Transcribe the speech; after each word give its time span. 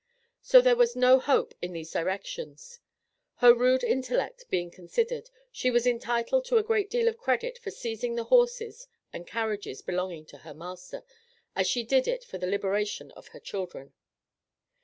So 0.41 0.61
there 0.61 0.75
was 0.75 0.95
no 0.95 1.19
hope 1.19 1.53
in 1.61 1.73
these 1.73 1.91
directions. 1.91 2.79
Her 3.35 3.53
rude 3.53 3.83
intellect 3.83 4.45
being 4.49 4.71
considered, 4.71 5.29
she 5.51 5.69
was 5.69 5.85
entitled 5.85 6.45
to 6.45 6.57
a 6.57 6.63
great 6.63 6.89
deal 6.89 7.07
of 7.07 7.19
credit 7.19 7.59
for 7.59 7.69
seizing 7.69 8.15
the 8.15 8.23
horses 8.23 8.87
and 9.13 9.27
carriages 9.27 9.83
belonging 9.83 10.25
to 10.25 10.39
her 10.39 10.55
master, 10.55 11.03
as 11.55 11.67
she 11.67 11.83
did 11.83 12.07
it 12.07 12.23
for 12.23 12.39
the 12.39 12.47
liberation 12.47 13.11
of 13.11 13.27
her 13.27 13.39
children. 13.39 13.93